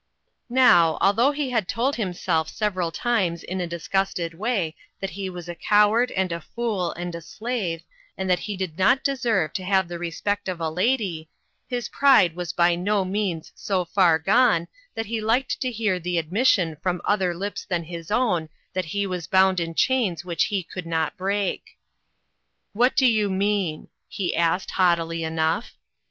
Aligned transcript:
Now, 0.49 0.97
although 0.99 1.29
he 1.29 1.51
had 1.51 1.67
told 1.67 1.95
himself 1.95 2.49
sev 2.49 2.73
eral 2.73 2.91
times 2.91 3.43
in 3.43 3.61
a 3.61 3.67
disgusted 3.67 4.33
way 4.33 4.75
that 4.99 5.11
he 5.11 5.29
was 5.29 5.47
a 5.47 5.53
coward, 5.53 6.09
and 6.13 6.31
a 6.31 6.41
fool, 6.41 6.91
and 6.93 7.13
a 7.13 7.21
slave, 7.21 7.83
and 8.17 8.27
that 8.27 8.39
he 8.39 8.57
did 8.57 8.79
not 8.79 9.03
deserve 9.03 9.53
to 9.53 9.63
have 9.63 9.87
the 9.87 9.99
respect 9.99 10.49
of 10.49 10.59
a 10.59 10.71
lady, 10.71 11.29
his 11.67 11.87
pride 11.87 12.35
was 12.35 12.51
by 12.51 12.73
no 12.73 13.05
means 13.05 13.51
so 13.53 13.85
far 13.85 14.17
gone 14.17 14.67
that 14.95 15.05
he 15.05 15.21
liked 15.21 15.61
to 15.61 15.69
hear 15.69 15.99
the 15.99 16.17
admission 16.17 16.77
from 16.81 16.99
other 17.05 17.35
lips 17.35 17.63
than 17.63 17.83
his 17.83 18.09
own 18.09 18.49
that 18.73 18.85
he 18.85 19.05
was 19.05 19.27
bound 19.27 19.59
in 19.59 19.75
chains 19.75 20.25
which 20.25 20.45
he 20.45 20.63
could 20.63 20.87
not 20.87 21.15
break." 21.15 21.77
What 22.73 22.95
do 22.95 23.05
you 23.05 23.29
mean?" 23.29 23.87
he 24.07 24.35
asked, 24.35 24.71
haught 24.71 24.97
ily 24.97 25.23
enough. 25.23 25.75